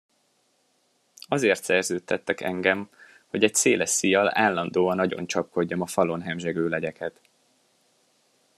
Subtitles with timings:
[1.27, 2.89] Azért szerződtettek engem,
[3.27, 7.19] hogy egy széles szíjjal állandóan agyoncsapkodjam a falon hemzsegő legyeket.